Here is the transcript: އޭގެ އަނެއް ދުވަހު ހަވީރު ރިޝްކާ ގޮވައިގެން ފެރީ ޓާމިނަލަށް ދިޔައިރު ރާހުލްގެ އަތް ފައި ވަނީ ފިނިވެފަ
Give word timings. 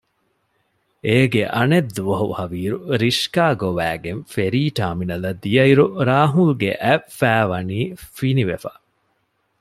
އޭގެ 1.07 1.43
އަނެއް 1.55 1.89
ދުވަހު 1.95 2.27
ހަވީރު 2.37 2.77
ރިޝްކާ 3.01 3.45
ގޮވައިގެން 3.61 4.21
ފެރީ 4.33 4.61
ޓާމިނަލަށް 4.77 5.39
ދިޔައިރު 5.43 5.85
ރާހުލްގެ 6.09 6.71
އަތް 6.83 7.09
ފައި 7.19 7.47
ވަނީ 7.51 7.79
ފިނިވެފަ 8.17 8.71